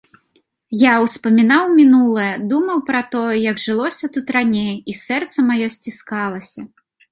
Я 0.83 0.93
ўспамінаў 1.05 1.65
мінулае, 1.79 2.31
думаў 2.55 2.81
пра 2.89 3.03
тое, 3.17 3.37
як 3.51 3.63
жылося 3.67 4.11
тут 4.17 4.35
раней, 4.39 4.73
і 4.95 4.99
сэрца 5.05 5.49
маё 5.53 5.67
сціскалася. 5.79 6.61